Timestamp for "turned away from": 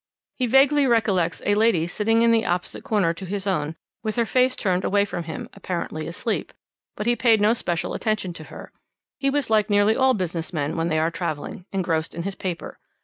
4.55-5.25